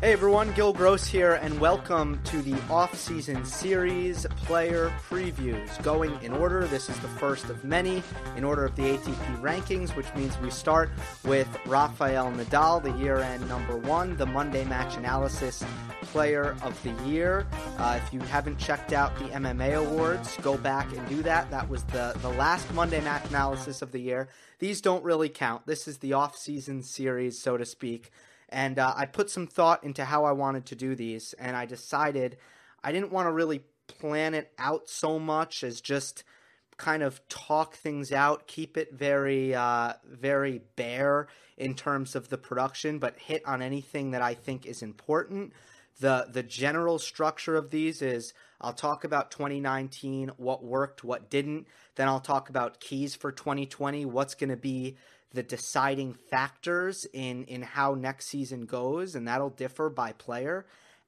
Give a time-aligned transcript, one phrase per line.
[0.00, 5.82] Hey everyone, Gil Gross here, and welcome to the off-season series player previews.
[5.82, 8.04] Going in order, this is the first of many
[8.36, 10.90] in order of the ATP rankings, which means we start
[11.24, 15.64] with Rafael Nadal, the year-end number one, the Monday Match Analysis
[16.02, 17.44] Player of the Year.
[17.78, 21.50] Uh, if you haven't checked out the MMA awards, go back and do that.
[21.50, 24.28] That was the the last Monday Match Analysis of the year.
[24.60, 25.66] These don't really count.
[25.66, 28.12] This is the off-season series, so to speak.
[28.48, 31.66] And uh, I put some thought into how I wanted to do these, and I
[31.66, 32.38] decided
[32.82, 36.24] I didn't want to really plan it out so much as just
[36.76, 41.26] kind of talk things out, keep it very, uh, very bare
[41.56, 45.52] in terms of the production, but hit on anything that I think is important.
[46.00, 51.66] The, the general structure of these is I'll talk about 2019, what worked, what didn't.
[51.96, 54.96] Then I'll talk about keys for 2020, what's going to be
[55.32, 60.66] the deciding factors in in how next season goes, and that'll differ by player.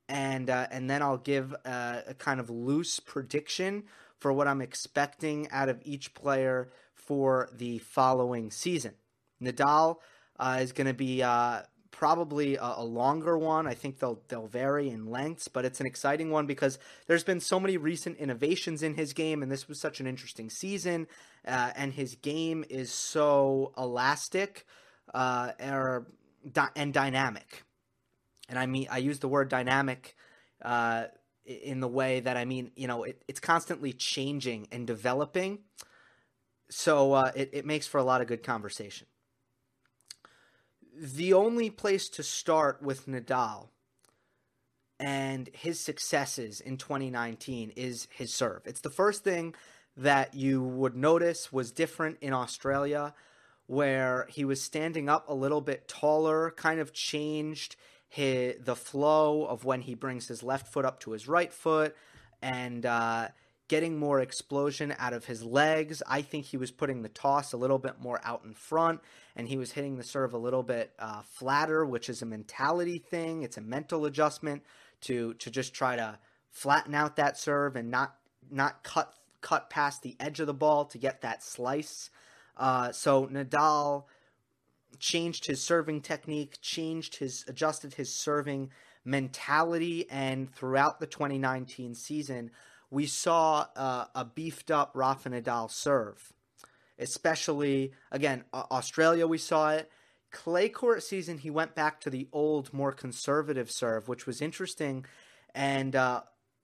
[0.09, 3.85] And uh, and then I'll give a, a kind of loose prediction
[4.19, 8.95] for what I'm expecting out of each player for the following season.
[9.43, 9.97] Nadal
[10.39, 13.67] uh, is going to be uh, probably a, a, longer one.
[13.67, 17.41] I think they'll they'll vary in lengths, but it's an exciting one because there's been
[17.41, 21.07] so many recent innovations in his game, and this was such an interesting season.
[21.47, 24.67] Uh, and his game is so elastic
[25.15, 26.07] uh, or,
[26.77, 27.65] and dynamic.
[28.49, 30.17] And I mean, I use the word dynamic
[30.63, 31.05] uh,
[31.45, 35.61] in the way that I mean, you know, it, it's constantly changing and developing.
[36.69, 39.07] So uh, it, it makes for a lot of good conversation
[41.01, 43.69] the only place to start with Nadal
[44.99, 48.61] and his successes in 2019 is his serve.
[48.67, 49.55] It's the first thing
[49.97, 53.15] that you would notice was different in Australia,
[53.67, 57.77] where he was standing up a little bit taller, kind of changed
[58.07, 61.97] his, the flow of when he brings his left foot up to his right foot,
[62.43, 63.29] and uh,
[63.71, 66.03] getting more explosion out of his legs.
[66.09, 69.01] I think he was putting the toss a little bit more out in front,
[69.37, 72.99] and he was hitting the serve a little bit uh, flatter, which is a mentality
[72.99, 73.45] thing.
[73.45, 74.65] It's a mental adjustment
[75.03, 76.19] to to just try to
[76.51, 78.17] flatten out that serve and not
[78.51, 82.11] not cut cut past the edge of the ball to get that slice.
[82.57, 84.07] Uh, so Nadal
[84.99, 88.71] changed his serving technique, changed his adjusted his serving
[89.05, 92.51] mentality, and throughout the 2019 season
[92.91, 96.33] we saw uh, a beefed up Rafa Nadal serve.
[96.99, 99.91] Especially, again, Australia, we saw it.
[100.33, 105.07] Clay court season, he went back to the old, more conservative serve, which was interesting.
[105.55, 106.23] And uh,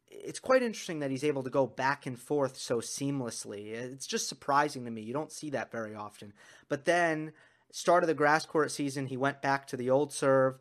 [0.08, 3.72] it's quite interesting that he's able to go back and forth so seamlessly.
[3.72, 5.02] It's just surprising to me.
[5.02, 6.32] You don't see that very often.
[6.68, 7.32] But then,
[7.72, 10.58] start of the grass court season, he went back to the old serve,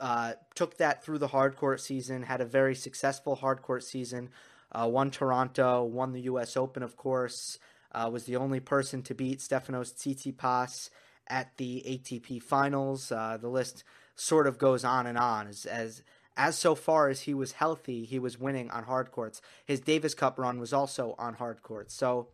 [0.00, 4.30] uh, took that through the hard court season, had a very successful hard court season,
[4.72, 6.56] uh, won Toronto, won the U.S.
[6.56, 7.58] Open, of course.
[7.90, 10.90] Uh, was the only person to beat Stefanos Tsitsipas
[11.26, 13.10] at the ATP Finals.
[13.10, 13.82] Uh, the list
[14.14, 16.02] sort of goes on and on as as
[16.36, 19.42] as so far as he was healthy, he was winning on hard courts.
[19.64, 21.94] His Davis Cup run was also on hard courts.
[21.94, 22.28] So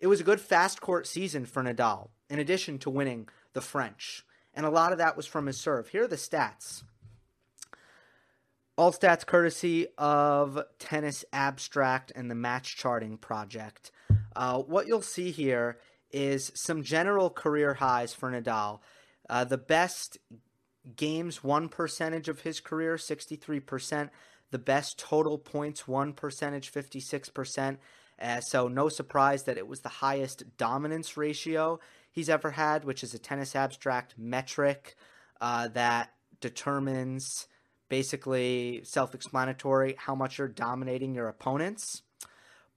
[0.00, 4.24] it was a good fast court season for Nadal, in addition to winning the French.
[4.52, 5.88] And a lot of that was from his serve.
[5.88, 6.82] Here are the stats.
[8.80, 13.90] All stats courtesy of Tennis Abstract and the Match Charting Project.
[14.34, 15.76] Uh, what you'll see here
[16.10, 18.80] is some general career highs for Nadal.
[19.28, 20.16] Uh, the best
[20.96, 24.08] games won percentage of his career, 63%.
[24.50, 27.76] The best total points won percentage, 56%.
[28.18, 31.80] Uh, so, no surprise that it was the highest dominance ratio
[32.10, 34.96] he's ever had, which is a tennis abstract metric
[35.42, 37.46] uh, that determines
[37.90, 42.02] basically self explanatory how much you're dominating your opponents.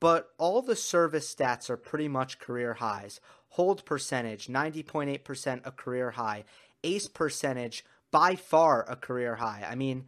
[0.02, 3.22] But all the service stats are pretty much career highs.
[3.50, 6.44] Hold percentage, 90.8% a career high.
[6.84, 9.66] Ace percentage, by far a career high.
[9.70, 10.06] I mean,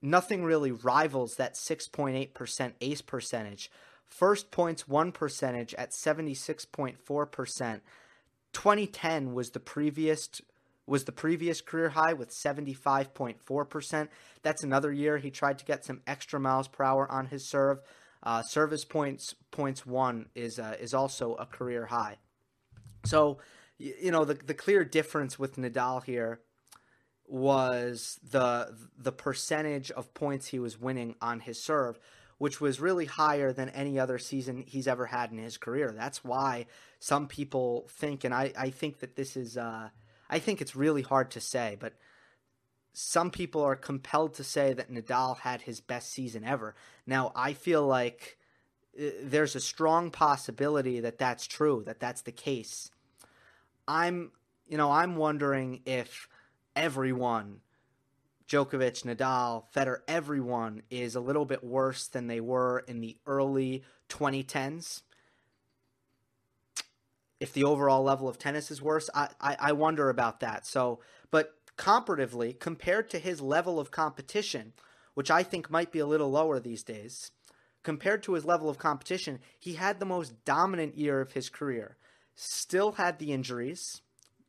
[0.00, 3.70] nothing really rivals that 6.8% ace percentage.
[4.06, 7.80] First points won percentage at 76.4%.
[8.52, 10.28] 2010 was the previous
[10.90, 14.08] was the previous career high with 75.4%.
[14.42, 17.80] That's another year he tried to get some extra miles per hour on his serve.
[18.24, 22.18] Uh, service points points won is uh, is also a career high.
[23.04, 23.38] So,
[23.78, 26.40] you know, the the clear difference with Nadal here
[27.26, 32.00] was the the percentage of points he was winning on his serve,
[32.38, 35.94] which was really higher than any other season he's ever had in his career.
[35.96, 36.66] That's why
[36.98, 39.88] some people think, and I, I think that this is uh,
[40.30, 41.94] I think it's really hard to say, but
[42.92, 46.74] some people are compelled to say that Nadal had his best season ever.
[47.06, 48.38] Now, I feel like
[48.98, 52.90] uh, there's a strong possibility that that's true, that that's the case.
[53.88, 54.30] I'm,
[54.68, 56.28] you know, I'm wondering if
[56.76, 57.60] everyone,
[58.48, 63.82] Djokovic, Nadal, Federer, everyone is a little bit worse than they were in the early
[64.08, 65.02] 2010s.
[67.40, 70.66] If the overall level of tennis is worse, I, I, I wonder about that.
[70.66, 71.00] So,
[71.30, 74.74] but comparatively, compared to his level of competition,
[75.14, 77.30] which I think might be a little lower these days,
[77.82, 81.96] compared to his level of competition, he had the most dominant year of his career.
[82.34, 84.02] Still had the injuries,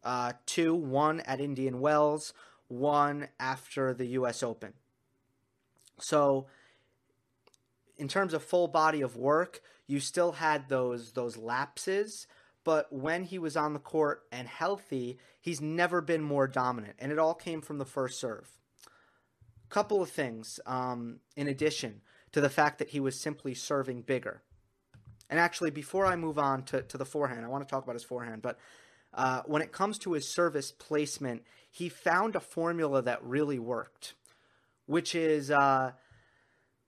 [0.04, 2.34] uh, two, one at Indian Wells,
[2.68, 4.44] one after the U.S.
[4.44, 4.74] Open.
[6.00, 6.48] So,
[7.98, 12.28] in terms of full body of work, you still had those those lapses,
[12.64, 17.12] but when he was on the court and healthy, he's never been more dominant, and
[17.12, 18.48] it all came from the first serve.
[19.70, 22.02] Couple of things, um, in addition
[22.34, 24.42] to the fact that he was simply serving bigger.
[25.30, 27.96] And actually, before I move on to, to the forehand, I want to talk about
[27.96, 28.60] his forehand, but
[29.14, 34.14] uh, when it comes to his service placement, he found a formula that really worked,
[34.86, 35.92] which is uh,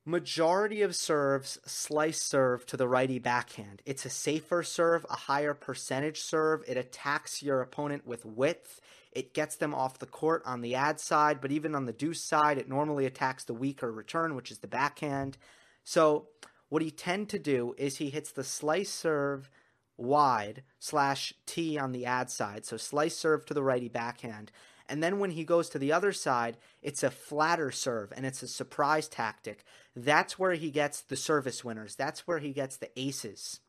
[0.06, 3.82] majority of serves slice serve to the righty backhand.
[3.86, 6.64] It's a safer serve, a higher percentage serve.
[6.68, 8.82] It attacks your opponent with width.
[9.12, 12.22] It gets them off the court on the ad side, but even on the deuce
[12.22, 15.38] side, it normally attacks the weaker return, which is the backhand.
[15.84, 16.28] So,
[16.70, 19.52] what he tend to do is he hits the slice serve
[19.96, 22.66] wide slash T on the ad side.
[22.66, 24.52] So, slice serve to the righty backhand.
[24.90, 28.44] And then when he goes to the other side, it's a flatter serve and it's
[28.44, 29.64] a surprise tactic.
[29.96, 31.96] That's where he gets the service winners.
[31.96, 33.60] That's where he gets the aces.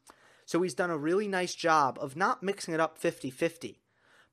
[0.47, 3.81] So he's done a really nice job of not mixing it up 50 50,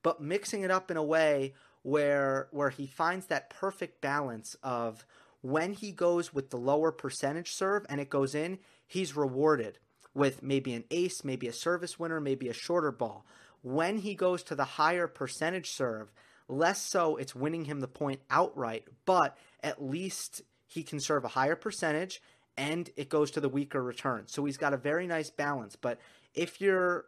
[0.02, 5.06] but mixing it up in a way where, where he finds that perfect balance of
[5.40, 9.78] when he goes with the lower percentage serve and it goes in, he's rewarded
[10.14, 13.24] with maybe an ace, maybe a service winner, maybe a shorter ball.
[13.62, 16.12] When he goes to the higher percentage serve,
[16.48, 21.28] Less so, it's winning him the point outright, but at least he can serve a
[21.28, 22.20] higher percentage
[22.56, 24.24] and it goes to the weaker return.
[24.26, 25.76] So he's got a very nice balance.
[25.76, 25.98] But
[26.34, 27.06] if you're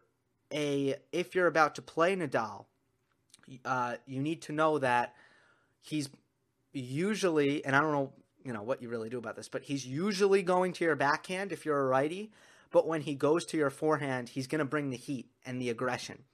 [0.53, 2.65] a if you're about to play Nadal,
[3.65, 5.15] uh, you need to know that
[5.81, 6.09] he's
[6.73, 8.13] usually, and I don't know,
[8.45, 11.53] you know, what you really do about this, but he's usually going to your backhand
[11.53, 12.33] if you're a righty.
[12.71, 15.71] But when he goes to your forehand, he's going to bring the heat and the
[15.71, 16.25] aggression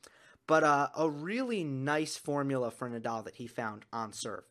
[0.51, 4.43] but uh, a really nice formula for Nadal that he found on serve.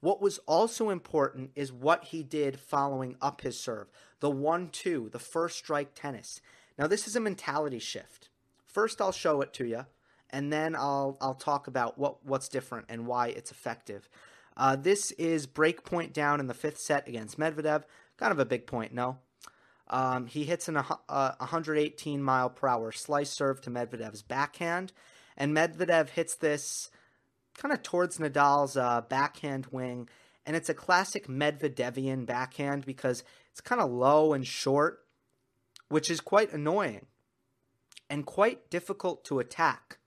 [0.00, 3.86] What was also important is what he did following up his serve
[4.18, 6.40] the 1 2, the first strike tennis.
[6.76, 8.30] Now, this is a mentality shift.
[8.66, 9.86] First, I'll show it to you,
[10.28, 14.08] and then I'll, I'll talk about what, what's different and why it's effective.
[14.56, 17.84] Uh, this is break point down in the fifth set against Medvedev.
[18.16, 19.18] Kind of a big point, no?
[19.86, 24.92] Um, he hits an uh, 118 mile per hour slice serve to Medvedev's backhand
[25.36, 26.90] and Medvedev hits this
[27.56, 30.08] kind of towards Nadal's uh, backhand wing,
[30.46, 35.04] and it's a classic Medvedevian backhand because it's kind of low and short,
[35.88, 37.06] which is quite annoying
[38.10, 39.98] and quite difficult to attack.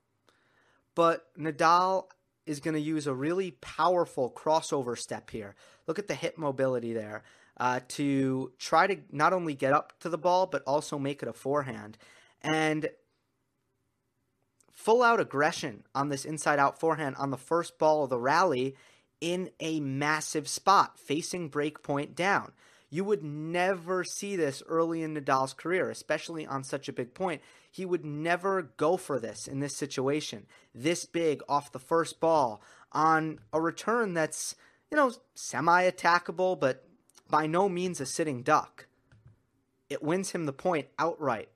[0.95, 2.05] But Nadal
[2.45, 5.55] is going to use a really powerful crossover step here.
[5.85, 7.23] Look at the hip mobility there
[7.57, 11.29] uh, to try to not only get up to the ball, but also make it
[11.29, 11.97] a forehand.
[12.41, 12.89] And
[14.77, 18.75] full out aggression on this inside out forehand on the first ball of the rally
[19.19, 22.51] in a massive spot, facing break point down.
[22.91, 27.41] You would never see this early in Nadal's career, especially on such a big point.
[27.71, 32.61] He would never go for this in this situation, this big off the first ball
[32.91, 34.55] on a return that's,
[34.91, 36.87] you know, semi attackable, but
[37.27, 38.85] by no means a sitting duck.
[39.89, 41.49] It wins him the point outright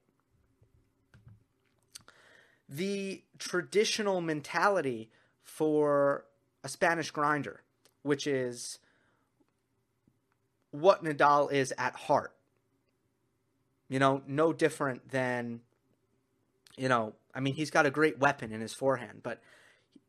[2.72, 5.10] the traditional mentality
[5.44, 6.26] for
[6.64, 7.62] a Spanish grinder,
[8.02, 8.80] which is
[10.72, 12.34] what Nadal is at heart.
[13.90, 15.60] You know, no different than,
[16.78, 19.42] you know, I mean, he's got a great weapon in his forehand, but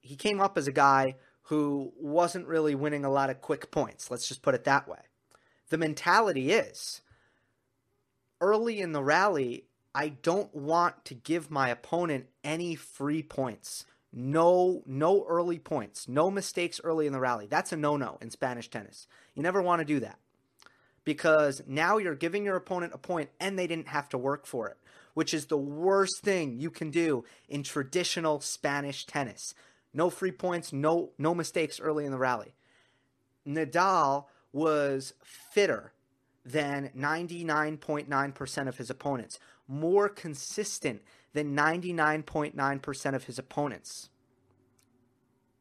[0.01, 1.17] he came up as a guy
[1.47, 4.09] who wasn't really winning a lot of quick points.
[4.09, 5.01] Let's just put it that way.
[5.71, 7.01] The mentality is
[8.41, 13.85] early in the rally, I don't want to give my opponent any free points.
[14.13, 16.09] No, no early points.
[16.09, 17.47] No mistakes early in the rally.
[17.47, 19.07] That's a no-no in Spanish tennis.
[19.35, 20.19] You never want to do that.
[21.05, 24.69] Because now you're giving your opponent a point and they didn't have to work for
[24.69, 24.77] it,
[25.15, 29.55] which is the worst thing you can do in traditional Spanish tennis.
[29.95, 32.55] No free points, no no mistakes early in the rally.
[33.47, 35.93] Nadal was fitter
[36.45, 39.39] than 99.9% of his opponents,
[39.69, 41.03] more consistent
[41.33, 44.11] than 99.9% of his opponents,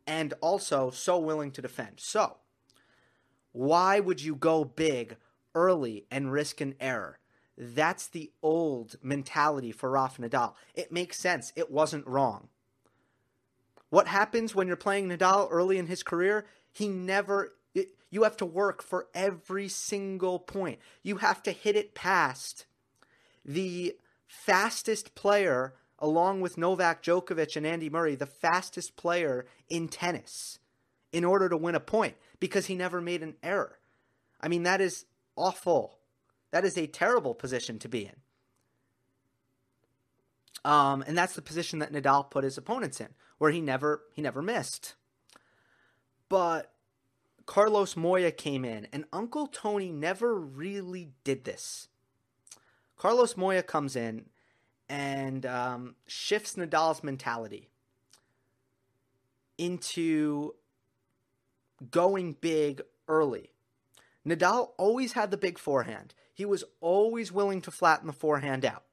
[0.05, 1.99] and also so willing to defend.
[1.99, 2.37] So,
[3.51, 5.17] why would you go big
[5.55, 7.19] early and risk an error?
[7.57, 10.53] That's the old mentality for Rafa Nadal.
[10.73, 11.53] It makes sense.
[11.55, 12.49] It wasn't wrong.
[13.89, 16.45] What happens when you're playing Nadal early in his career?
[16.71, 17.53] He never
[18.11, 20.79] you have to work for every single point.
[21.01, 22.65] You have to hit it past
[23.43, 23.95] the
[24.27, 30.59] fastest player, along with Novak Djokovic and Andy Murray, the fastest player in tennis
[31.11, 33.79] in order to win a point because he never made an error.
[34.39, 35.05] I mean, that is
[35.35, 35.99] awful.
[36.51, 38.15] That is a terrible position to be in.
[40.63, 44.21] Um, and that's the position that Nadal put his opponents in, where he never he
[44.21, 44.95] never missed.
[46.29, 46.71] But
[47.45, 51.87] Carlos Moya came in, and Uncle Tony never really did this.
[53.01, 54.27] Carlos Moya comes in
[54.87, 57.67] and um, shifts Nadal's mentality
[59.57, 60.53] into
[61.89, 63.53] going big early.
[64.23, 66.13] Nadal always had the big forehand.
[66.31, 68.83] He was always willing to flatten the forehand out.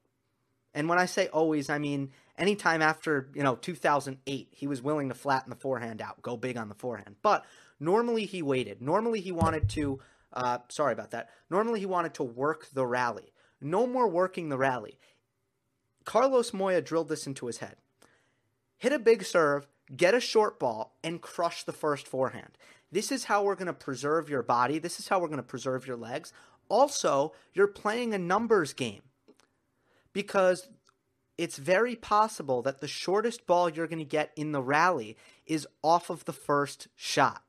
[0.73, 5.09] And when I say always, I mean anytime after, you know, 2008, he was willing
[5.09, 7.17] to flatten the forehand out, go big on the forehand.
[7.21, 7.45] But
[7.79, 8.81] Normally he waited.
[8.81, 9.99] Normally he wanted to.
[10.31, 11.29] Uh, sorry about that.
[11.49, 13.33] Normally he wanted to work the rally.
[13.61, 14.97] No more working the rally.
[16.05, 17.75] Carlos Moya drilled this into his head.
[18.77, 22.57] Hit a big serve, get a short ball, and crush the first forehand.
[22.91, 24.79] This is how we're going to preserve your body.
[24.79, 26.33] This is how we're going to preserve your legs.
[26.69, 29.01] Also, you're playing a numbers game
[30.13, 30.67] because
[31.37, 35.67] it's very possible that the shortest ball you're going to get in the rally is
[35.83, 37.43] off of the first shot.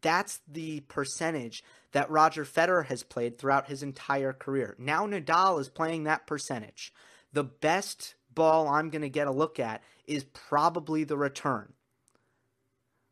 [0.00, 4.74] That's the percentage that Roger Federer has played throughout his entire career.
[4.78, 6.92] Now Nadal is playing that percentage.
[7.32, 11.72] The best ball I'm going to get a look at is probably the return.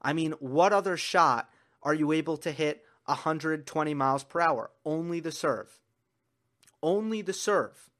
[0.00, 1.50] I mean, what other shot
[1.82, 4.70] are you able to hit 120 miles per hour?
[4.84, 5.80] Only the serve.
[6.82, 7.90] Only the serve.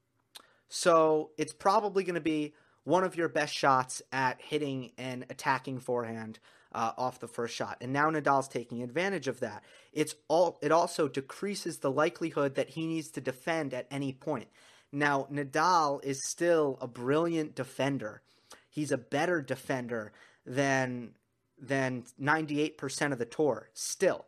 [0.69, 2.55] So it's probably going to be
[2.85, 6.39] one of your best shots at hitting an attacking forehand
[6.77, 7.79] uh, off the first shot.
[7.81, 9.65] And now Nadal's taking advantage of that.
[9.95, 14.49] It's all it also decreases the likelihood that he needs to defend at any point.
[14.93, 18.21] Now Nadal is still a brilliant defender.
[18.69, 20.13] He's a better defender
[20.45, 21.15] than
[21.59, 24.27] than 98% of the tour still.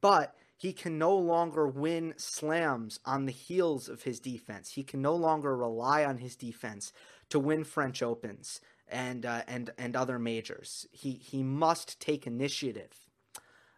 [0.00, 4.72] But he can no longer win slams on the heels of his defense.
[4.72, 6.92] He can no longer rely on his defense
[7.30, 10.86] to win French Opens and uh, and and other majors.
[10.92, 12.92] He he must take initiative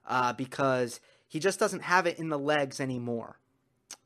[0.06, 3.38] uh, because he just doesn't have it in the legs anymore.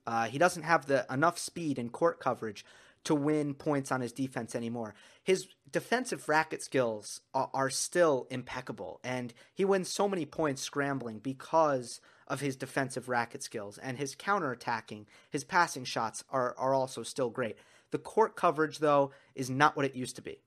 [0.07, 2.65] Uh, he doesn't have the enough speed and court coverage
[3.05, 4.95] to win points on his defense anymore.
[5.25, 11.19] His defensive racket skills are, are still impeccable, and he wins so many points scrambling
[11.19, 17.03] because of his defensive racket skills and his counterattacking, his passing shots are are also
[17.03, 17.57] still great.
[17.93, 20.41] The court coverage though is not what it used to be.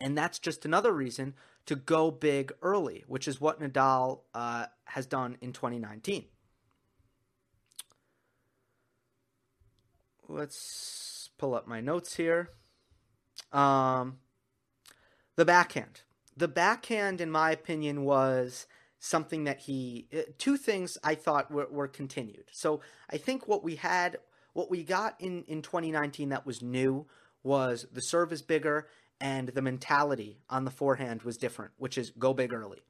[0.00, 1.34] And that's just another reason
[1.66, 6.24] to go big early, which is what Nadal uh, has done in 2019.
[10.28, 12.50] Let's pull up my notes here.
[13.52, 14.18] Um,
[15.36, 16.02] the backhand.
[16.36, 18.66] The backhand, in my opinion, was
[18.98, 20.06] something that he.
[20.12, 22.44] Uh, two things I thought were, were continued.
[22.52, 22.80] So
[23.10, 24.18] I think what we had,
[24.52, 27.06] what we got in, in 2019 that was new
[27.42, 28.88] was the serve is bigger
[29.20, 32.82] and the mentality on the forehand was different, which is go big early.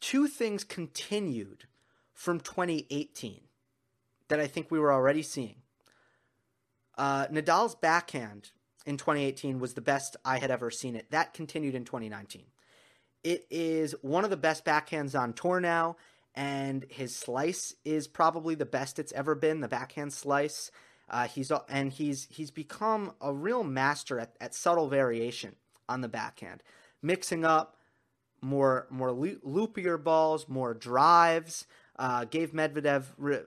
[0.00, 1.64] Two things continued
[2.12, 3.40] from 2018
[4.28, 5.56] that I think we were already seeing.
[6.96, 8.50] Uh, Nadal's backhand
[8.86, 11.10] in 2018 was the best I had ever seen it.
[11.10, 12.44] That continued in 2019.
[13.22, 15.96] It is one of the best backhands on tour now,
[16.34, 19.60] and his slice is probably the best it's ever been.
[19.60, 20.70] The backhand slice
[21.08, 25.54] uh, he's and he's he's become a real master at, at subtle variation
[25.88, 26.62] on the backhand,
[27.02, 27.76] mixing up
[28.40, 31.66] more more loopier balls, more drives.
[31.96, 33.04] Uh, gave Medvedev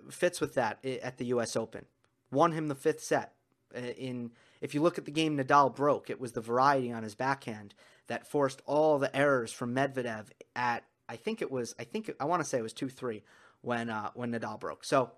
[0.10, 1.58] fits with that at the U.S.
[1.58, 1.86] Open.
[2.32, 3.34] Won him the fifth set.
[3.76, 7.04] Uh, in if you look at the game Nadal broke, it was the variety on
[7.04, 7.74] his backhand
[8.08, 12.26] that forced all the errors from Medvedev at I think it was I think I
[12.26, 13.24] want to say it was two three
[13.62, 14.84] when uh, when Nadal broke.
[14.84, 15.12] So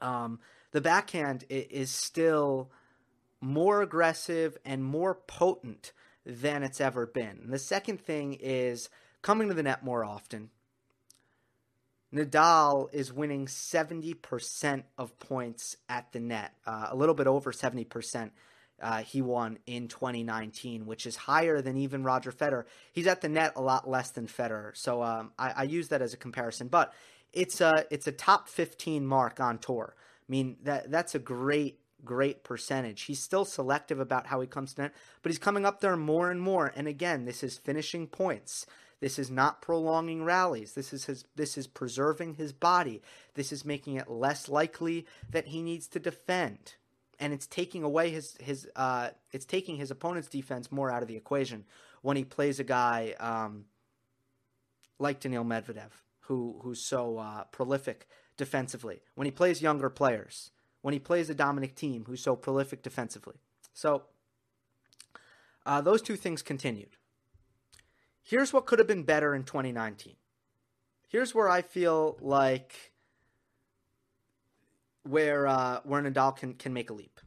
[0.00, 0.40] um,
[0.72, 2.70] the backhand is still
[3.40, 5.92] more aggressive and more potent
[6.24, 7.40] than it's ever been.
[7.42, 8.88] And the second thing is
[9.20, 10.50] coming to the net more often.
[12.14, 18.30] Nadal is winning 70% of points at the net, uh, a little bit over 70%.
[18.82, 22.64] Uh, he won in 2019, which is higher than even Roger Federer.
[22.92, 26.02] He's at the net a lot less than Federer, so um, I, I, use that
[26.02, 26.68] as a comparison.
[26.68, 26.92] But
[27.32, 29.94] it's a it's a top 15 mark on tour.
[29.96, 33.02] I mean that that's a great great percentage.
[33.02, 36.30] He's still selective about how he comes to net, but he's coming up there more
[36.30, 36.72] and more.
[36.74, 38.66] And again, this is finishing points.
[39.02, 40.74] This is not prolonging rallies.
[40.74, 43.02] This is his, this is preserving his body.
[43.34, 46.74] This is making it less likely that he needs to defend.
[47.22, 51.08] And it's taking away his his uh, it's taking his opponent's defense more out of
[51.08, 51.64] the equation
[52.02, 53.66] when he plays a guy um,
[54.98, 59.02] like Daniil Medvedev, who who's so uh, prolific defensively.
[59.14, 60.50] When he plays younger players,
[60.80, 63.36] when he plays a Dominic Thiem who's so prolific defensively.
[63.72, 64.02] So
[65.64, 66.96] uh, those two things continued.
[68.24, 70.16] Here's what could have been better in 2019.
[71.08, 72.91] Here's where I feel like
[75.04, 77.20] where uh, where Nadal can can make a leap.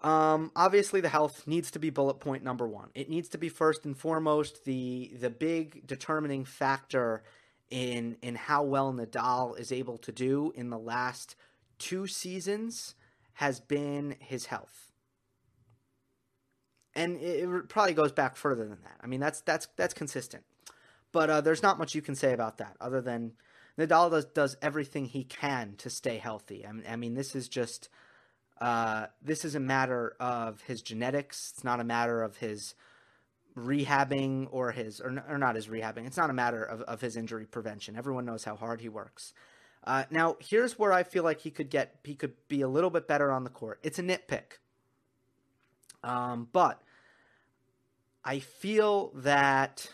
[0.00, 2.90] Um, obviously, the health needs to be bullet point number one.
[2.94, 7.22] It needs to be first and foremost the the big determining factor
[7.70, 11.36] in in how well Nadal is able to do in the last
[11.78, 12.94] two seasons
[13.34, 14.92] has been his health
[16.94, 18.96] and it, probably goes back further than that.
[19.00, 20.44] I mean, that's that's that's consistent,
[21.12, 23.32] but uh, there's not much you can say about that other than
[23.78, 26.66] Nadal does does everything he can to stay healthy.
[26.66, 27.88] I mean, I mean this is just
[28.60, 31.52] uh, this is a matter of his genetics.
[31.54, 32.74] It's not a matter of his
[33.56, 36.06] rehabbing or his or, or not his rehabbing.
[36.06, 37.96] It's not a matter of, of his injury prevention.
[37.96, 39.32] Everyone knows how hard he works.
[39.84, 42.90] Uh, now, here's where I feel like he could get he could be a little
[42.90, 43.80] bit better on the court.
[43.82, 44.58] It's a nitpick.
[46.04, 46.82] Um, but
[48.24, 49.88] I feel that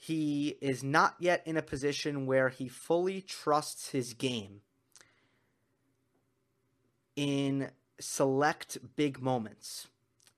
[0.00, 4.60] he is not yet in a position where he fully trusts his game
[7.16, 9.88] in select big moments.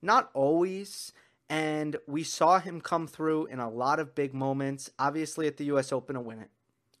[0.01, 1.13] Not always,
[1.47, 4.89] and we saw him come through in a lot of big moments.
[4.97, 5.91] Obviously, at the U.S.
[5.91, 6.49] Open, a win it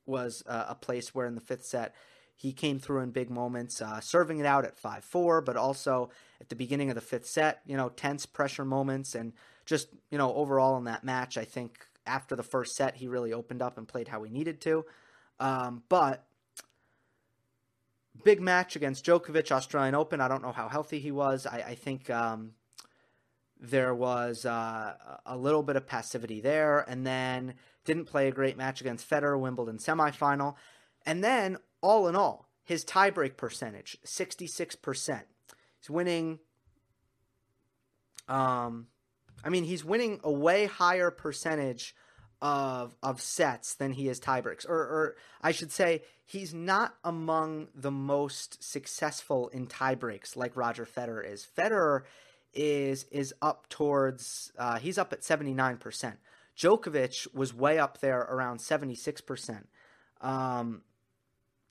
[0.05, 1.95] was uh, a place where in the fifth set
[2.35, 6.11] he came through in big moments, uh, serving it out at 5 4, but also
[6.39, 9.15] at the beginning of the fifth set, you know, tense pressure moments.
[9.15, 9.33] And
[9.65, 13.33] just, you know, overall in that match, I think after the first set, he really
[13.33, 14.85] opened up and played how he needed to.
[15.39, 16.25] Um, but
[18.23, 20.21] big match against Djokovic, Australian Open.
[20.21, 21.45] I don't know how healthy he was.
[21.45, 22.51] I, I think um,
[23.59, 24.93] there was uh,
[25.25, 29.39] a little bit of passivity there, and then didn't play a great match against Federer,
[29.39, 30.55] Wimbledon semifinal.
[31.05, 35.21] And then all in all, his tiebreak percentage, 66%.
[35.79, 36.39] He's winning
[38.27, 38.87] um
[39.43, 41.95] I mean, he's winning a way higher percentage
[42.41, 44.67] of of sets than he is tiebreaks.
[44.67, 50.85] Or or I should say he's not among the most successful in tiebreaks like Roger
[50.85, 51.45] Federer is.
[51.57, 52.01] Federer
[52.53, 56.13] is is up towards uh, he's up at 79%.
[56.57, 59.63] Djokovic was way up there around 76%.
[60.19, 60.81] Um,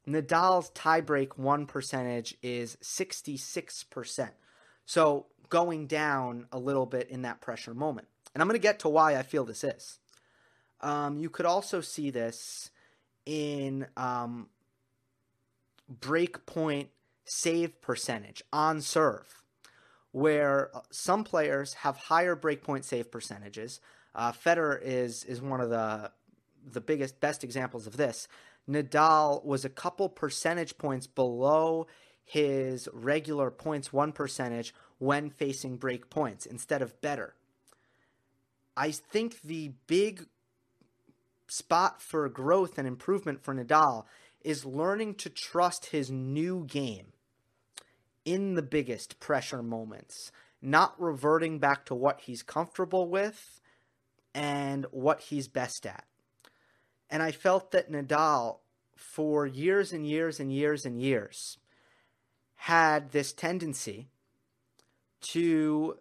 [0.09, 4.31] Nadal's tiebreak won percentage is 66%.
[4.87, 8.09] So going down a little bit in that pressure moment.
[8.35, 9.99] And I'm going to get to why I feel this is.
[10.81, 12.71] Um, you could also see this
[13.27, 14.49] in um,
[15.89, 16.89] break point
[17.25, 19.43] save percentage on serve,
[20.13, 23.81] where uh, some players have higher breakpoint save percentages.
[24.15, 26.11] Uh, Federer is is one of the
[26.73, 28.27] the biggest best examples of this.
[28.69, 31.87] Nadal was a couple percentage points below
[32.25, 37.35] his regular points won percentage when facing break points instead of better.
[38.77, 40.27] I think the big
[41.49, 44.05] spot for growth and improvement for Nadal
[44.43, 47.15] is learning to trust his new game
[48.27, 53.61] in the biggest pressure moments, not reverting back to what he's comfortable with
[54.35, 56.05] and what he's best at.
[57.09, 58.59] And I felt that Nadal,
[58.95, 61.57] for years and years and years and years,
[62.55, 64.09] had this tendency
[65.21, 65.99] to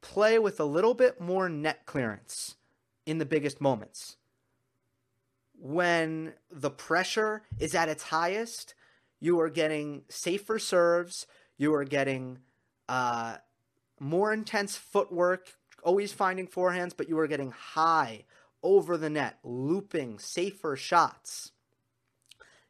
[0.00, 2.56] play with a little bit more net clearance
[3.04, 4.16] in the biggest moments.
[5.58, 8.74] When the pressure is at its highest,
[9.20, 12.38] you are getting safer serves, you are getting
[12.88, 13.36] uh,
[13.98, 18.24] more intense footwork, always finding forehands, but you are getting high
[18.62, 21.52] over the net, looping, safer shots.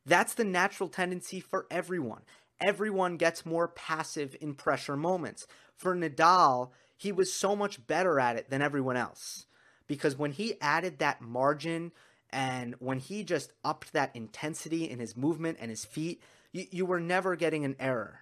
[0.04, 2.22] That's the natural tendency for everyone.
[2.60, 5.46] Everyone gets more passive in pressure moments.
[5.76, 9.46] For Nadal, he was so much better at it than everyone else
[9.86, 11.92] because when he added that margin
[12.32, 16.20] And when he just upped that intensity in his movement and his feet,
[16.52, 18.20] you, you were never getting an error.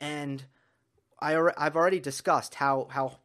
[0.00, 0.44] And
[1.20, 3.18] I, I've already discussed how, how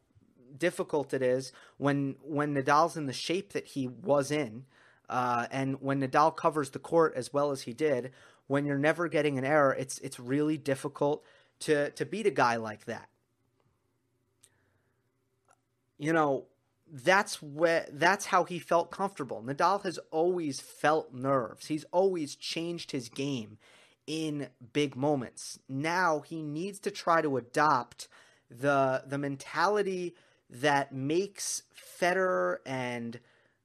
[0.57, 4.65] difficult it is when when Nadal's in the shape that he was in,
[5.09, 8.11] uh, and when Nadal covers the court as well as he did.
[8.47, 11.23] When you're never getting an error, it's it's really difficult
[11.59, 13.09] to to beat a guy like that.
[15.99, 16.45] You know,
[16.91, 19.43] that's where that's how he felt comfortable.
[19.45, 21.67] Nadal has always felt nerves.
[21.67, 23.57] He's always changed his game
[24.07, 25.59] in big moments.
[25.69, 28.07] Now he needs to try to adopt
[28.49, 30.15] the the mentality
[30.49, 33.19] that makes Federer and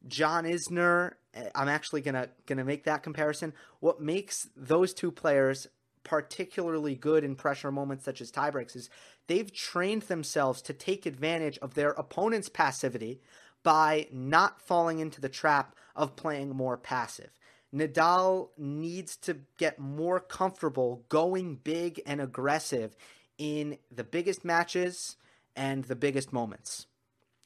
[0.06, 3.52] John Isner eh, I'm actually gonna gonna make that comparison.
[3.80, 5.66] What makes those two players
[6.04, 8.90] particularly good in pressure moments such as tiebreaks is
[9.26, 13.20] they've trained themselves to take advantage of their opponent's passivity
[13.62, 17.30] by not falling into the trap of playing more passive.
[17.74, 22.94] Nadal needs to get more comfortable going big and aggressive
[23.38, 25.16] in the biggest matches
[25.56, 26.86] and the biggest moments.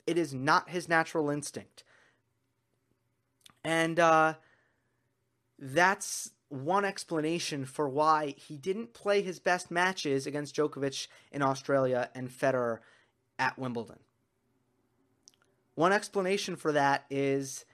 [0.07, 1.85] It is not his natural instinct.
[3.65, 4.35] And uh,
[5.59, 12.11] that's one explanation for why he didn't play his best matches against Djokovic in Australia
[12.15, 12.79] and Federer
[13.39, 13.99] at Wimbledon.
[15.75, 17.65] One explanation for that is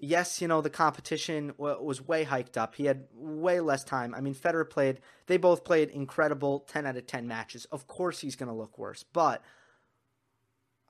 [0.00, 2.74] yes, you know, the competition was way hiked up.
[2.74, 4.14] He had way less time.
[4.14, 7.64] I mean, Federer played, they both played incredible 10 out of 10 matches.
[7.66, 9.42] Of course he's going to look worse, but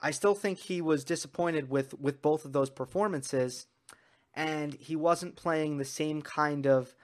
[0.00, 3.66] I still think he was disappointed with with both of those performances
[4.34, 6.94] and he wasn't playing the same kind of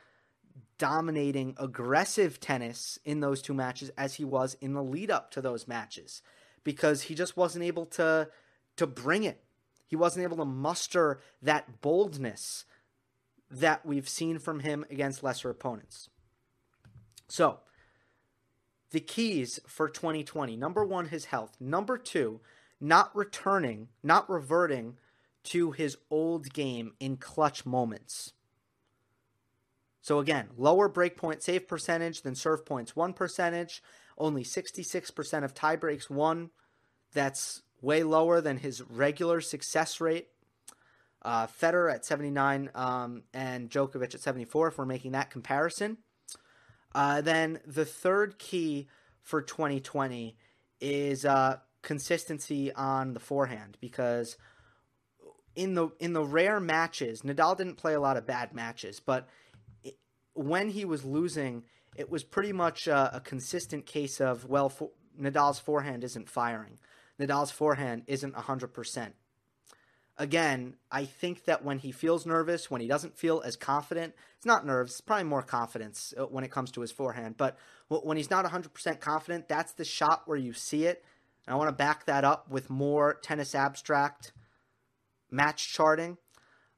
[0.79, 5.41] dominating aggressive tennis in those two matches as he was in the lead up to
[5.41, 6.23] those matches
[6.65, 8.29] because he just wasn't able to
[8.77, 9.45] to bring it.
[9.87, 12.65] He wasn't able to muster that boldness
[13.51, 16.09] that we've seen from him against lesser opponents.
[17.29, 17.61] So,
[18.91, 21.57] the keys for 2020 number one, his health.
[21.61, 22.41] Number two,
[22.81, 24.97] not returning, not reverting
[25.45, 28.33] to his old game in clutch moments.
[30.01, 33.83] So again, lower breakpoint save percentage than serve points won percentage,
[34.19, 36.51] only 66% of tie breaks won.
[37.13, 40.29] That's way lower than his regular success rate.
[41.23, 45.97] Uh, Federer at 79 um, and Djokovic at 74, if we're making that comparison.
[46.95, 48.89] Uh, then the third key
[49.23, 50.37] for 2020
[50.81, 54.37] is uh, consistency on the forehand because
[55.57, 59.29] in the in the rare matches, Nadal didn't play a lot of bad matches, but
[59.83, 59.97] it,
[60.35, 61.65] when he was losing,
[61.97, 64.91] it was pretty much a, a consistent case of well, for,
[65.21, 66.79] Nadal's forehand isn't firing.
[67.21, 69.13] Nadal's forehand isn't 100%.
[70.17, 74.47] Again, I think that when he feels nervous, when he doesn't feel as confident, it's
[74.47, 77.37] not nerves, it's probably more confidence uh, when it comes to his forehand.
[77.37, 77.57] But
[77.89, 81.05] when he's not 100% confident, that's the shot where you see it.
[81.47, 84.33] And I want to back that up with more tennis abstract
[85.31, 86.19] match charting.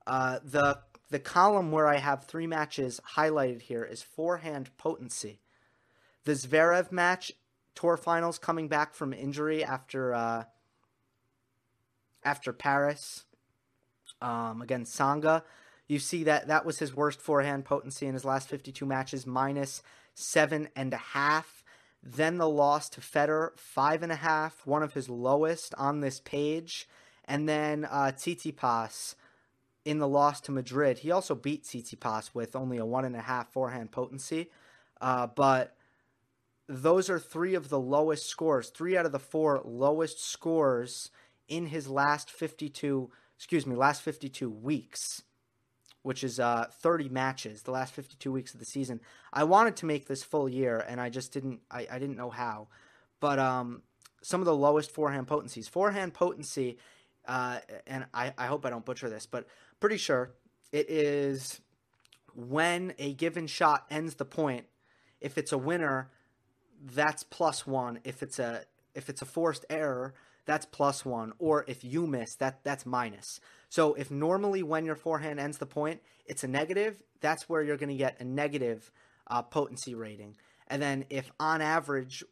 [0.07, 0.79] Uh, the
[1.11, 5.41] the column where I have three matches highlighted here is forehand potency.
[6.25, 7.33] The Zverev match,
[7.77, 10.45] tour finals, coming back from injury after uh,
[12.25, 13.25] after Paris
[14.21, 15.43] um, against Tsonga.
[15.87, 19.83] You see that that was his worst forehand potency in his last 52 matches, minus
[20.15, 21.63] seven and a half.
[22.03, 26.21] Then the loss to Federer, five and a half, one of his lowest on this
[26.21, 26.89] page.
[27.29, 29.15] And then uh, Tsitsipas
[29.85, 33.21] in the loss to Madrid, he also beat Tsitsipas with only a one and a
[33.21, 34.51] half forehand potency.
[35.01, 35.77] Uh, but
[36.69, 41.11] those are three of the lowest scores, three out of the four lowest scores
[41.49, 45.23] in his last 52, excuse me, last 52 weeks,
[46.03, 49.01] which is uh, 30 matches, the last 52 weeks of the season.
[49.33, 52.31] I wanted to make this full year, and I just didn't, I, I didn't know
[52.31, 52.69] how.
[53.21, 53.83] But um,
[54.23, 55.69] some of the lowest forehand potencies.
[55.69, 56.79] Forehand potency
[57.27, 59.47] uh, and I, I hope I don't butcher this, but
[59.81, 60.33] pretty sure
[60.73, 61.61] it is
[62.35, 64.67] when a given shot ends the point.
[65.21, 66.11] If it's a winner,
[66.95, 68.01] that's plus one.
[68.05, 68.63] If it's a
[68.95, 71.33] if it's a forced error, that's plus one.
[71.39, 73.41] Or if you miss, that that's minus.
[73.69, 77.77] So if normally when your forehand ends the point, it's a negative, that's where you're
[77.77, 78.91] going to get a negative
[79.27, 80.37] uh, potency rating.
[80.69, 82.25] And then if on average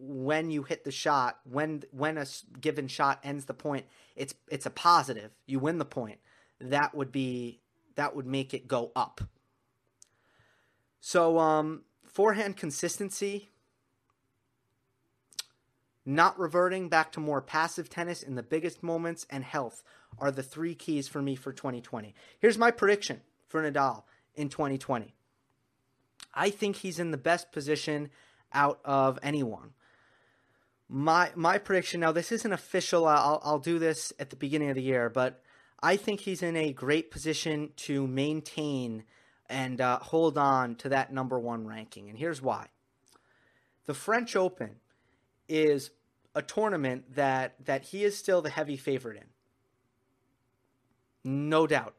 [0.00, 2.26] when you hit the shot, when when a
[2.60, 5.32] given shot ends the point, it's it's a positive.
[5.46, 6.18] You win the point.
[6.60, 7.60] That would be
[7.96, 9.20] that would make it go up.
[11.00, 13.50] So um, forehand consistency.
[16.04, 19.84] not reverting back to more passive tennis in the biggest moments, and health
[20.18, 22.14] are the three keys for me for 2020.
[22.38, 25.14] Here's my prediction for Nadal in 2020.
[26.34, 28.10] I think he's in the best position
[28.52, 29.74] out of anyone.
[30.88, 33.06] My my prediction now this isn't official.
[33.06, 35.42] I'll I'll do this at the beginning of the year, but
[35.82, 39.04] I think he's in a great position to maintain
[39.50, 42.08] and uh, hold on to that number one ranking.
[42.08, 42.68] And here's why:
[43.86, 44.76] the French Open
[45.48, 45.90] is
[46.34, 49.24] a tournament that that he is still the heavy favorite in.
[51.24, 51.94] No doubt.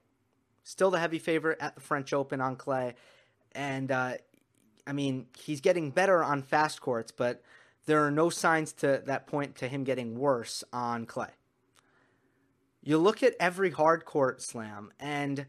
[0.63, 2.95] Still the heavy favorite at the French Open on clay.
[3.53, 4.13] And uh,
[4.87, 7.43] I mean, he's getting better on fast courts, but
[7.85, 11.29] there are no signs to that point to him getting worse on clay.
[12.81, 15.45] You look at every hard court slam, and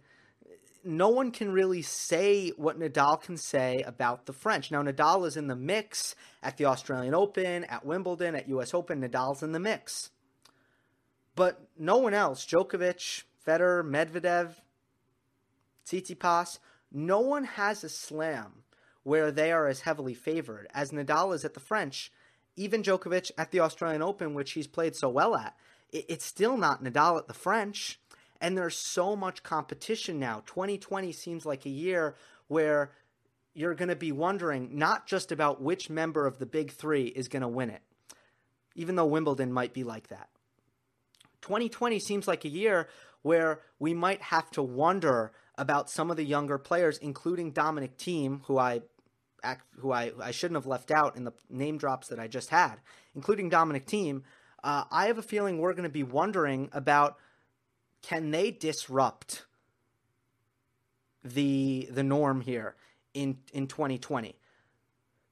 [0.84, 4.70] no one can really say what Nadal can say about the French.
[4.70, 9.00] Now, Nadal is in the mix at the Australian Open, at Wimbledon, at US Open.
[9.00, 10.10] Nadal's in the mix.
[11.36, 14.54] But no one else, Djokovic, Federer, Medvedev,
[15.86, 16.58] Tsitsipas,
[16.92, 18.64] no one has a slam
[19.02, 22.12] where they are as heavily favored as Nadal is at the French.
[22.60, 25.56] Even Djokovic at the Australian Open, which he's played so well at,
[25.92, 27.98] it's still not Nadal at the French.
[28.38, 30.42] And there's so much competition now.
[30.44, 32.16] 2020 seems like a year
[32.48, 32.92] where
[33.54, 37.28] you're going to be wondering not just about which member of the big three is
[37.28, 37.80] going to win it,
[38.74, 40.28] even though Wimbledon might be like that.
[41.40, 42.88] 2020 seems like a year
[43.22, 48.42] where we might have to wonder about some of the younger players, including Dominic Thiem,
[48.44, 48.82] who I
[49.78, 52.76] who I, I shouldn't have left out in the name drops that I just had,
[53.14, 54.22] including Dominic Thiem,
[54.62, 57.16] Uh, I have a feeling we're going to be wondering about
[58.02, 59.46] can they disrupt
[61.22, 62.76] the the norm here
[63.14, 64.36] in in 2020?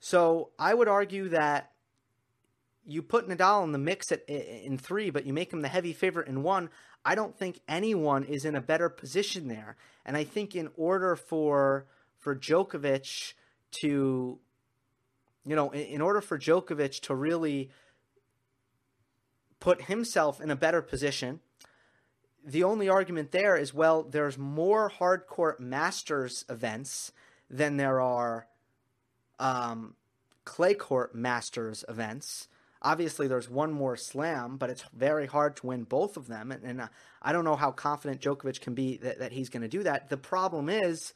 [0.00, 1.72] So I would argue that
[2.84, 5.92] you put Nadal in the mix at in three, but you make him the heavy
[5.92, 6.70] favorite in one.
[7.04, 11.16] I don't think anyone is in a better position there, and I think in order
[11.16, 11.86] for
[12.18, 13.34] for Djokovic
[13.70, 14.38] to,
[15.46, 17.70] you know, in, in order for Djokovic to really
[19.60, 21.40] put himself in a better position,
[22.44, 27.12] the only argument there is well, there's more hard court Masters events
[27.50, 28.46] than there are
[29.38, 29.94] um,
[30.44, 32.48] clay court Masters events.
[32.80, 36.52] Obviously, there's one more slam, but it's very hard to win both of them.
[36.52, 36.88] And, and uh,
[37.20, 40.08] I don't know how confident Djokovic can be that, that he's going to do that.
[40.08, 41.12] The problem is,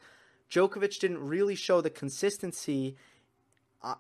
[0.53, 2.97] Djokovic didn't really show the consistency
[3.83, 3.95] uh,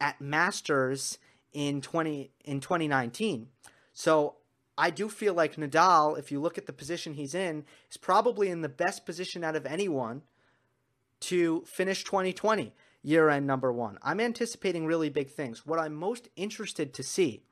[0.00, 1.18] at Masters
[1.52, 3.48] in 20 in 2019.
[3.92, 4.36] So
[4.78, 8.48] I do feel like Nadal, if you look at the position he's in, is probably
[8.48, 10.22] in the best position out of anyone
[11.20, 13.98] to finish 2020 year end number one.
[14.02, 15.66] I'm anticipating really big things.
[15.66, 17.42] What I'm most interested to see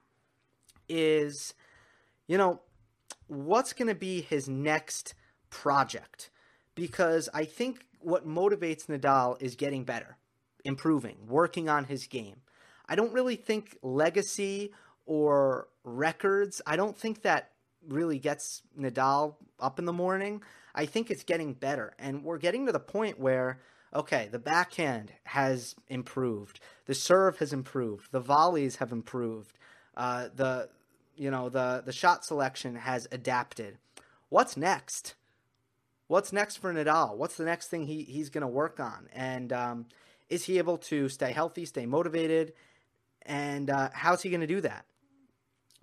[0.88, 1.52] is,
[2.26, 2.60] you know,
[3.26, 5.12] what's going to be his next
[5.50, 6.30] project.
[6.74, 10.16] Because I think what motivates Nadal is getting better,
[10.64, 12.42] improving, working on his game.
[12.88, 14.72] I don't really think legacy
[15.06, 17.50] or records, I don't think that
[17.86, 20.42] really gets Nadal up in the morning.
[20.74, 21.94] I think it's getting better.
[21.98, 23.60] And we're getting to the point where,
[23.94, 29.58] okay, the backhand has improved, the serve has improved, the volleys have improved,
[29.96, 30.68] uh, the
[31.16, 33.78] you know the the shot selection has adapted.
[34.28, 35.16] What's next?
[36.10, 37.16] What's next for Nadal?
[37.16, 39.08] What's the next thing he, he's going to work on?
[39.12, 39.86] And um,
[40.28, 42.52] is he able to stay healthy, stay motivated?
[43.22, 44.86] And uh, how's he going to do that?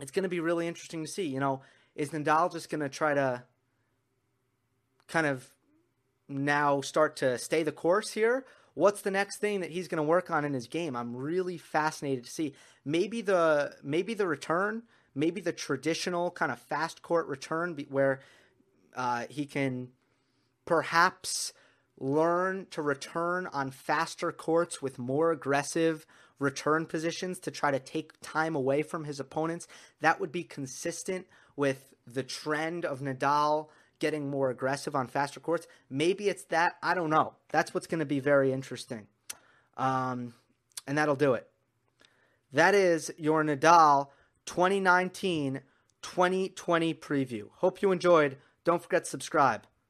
[0.02, 1.26] It's going to be really interesting to see.
[1.26, 1.62] You know,
[1.96, 3.44] is Nadal just going to try to
[5.08, 5.48] kind of
[6.28, 8.46] now start to stay the course here?
[8.74, 10.98] What's the next thing that he's going to work on in his game?
[10.98, 12.54] I'm really fascinated to see.
[12.84, 14.84] Maybe the maybe the return,
[15.16, 18.20] maybe the traditional kind of fast court return where
[18.94, 19.88] uh, he can
[20.68, 21.54] perhaps
[22.00, 26.06] learn to return on faster courts with more aggressive
[26.38, 29.68] return positions to try to take time away from his opponents.
[30.02, 31.26] That would be consistent
[31.56, 35.66] with the trend of Nadal getting more aggressive on faster courts.
[35.90, 36.74] Maybe it's that.
[36.84, 37.34] I don't know.
[37.50, 39.08] That's what's going to be very interesting.
[39.76, 40.36] Um,
[40.86, 41.48] and that'll do it.
[42.54, 44.10] That is your Nadal
[44.46, 45.62] 2019
[46.04, 47.48] 2020 preview.
[47.56, 48.38] Hope you enjoyed.
[48.64, 49.64] Don't forget to subscribe.